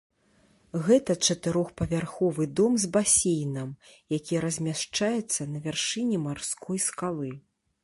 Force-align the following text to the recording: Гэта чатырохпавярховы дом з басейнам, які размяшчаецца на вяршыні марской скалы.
Гэта 0.85 1.15
чатырохпавярховы 1.27 2.47
дом 2.61 2.79
з 2.85 2.89
басейнам, 2.97 3.69
які 4.17 4.35
размяшчаецца 4.47 5.41
на 5.53 5.65
вяршыні 5.69 6.17
марской 6.27 6.77
скалы. 6.91 7.31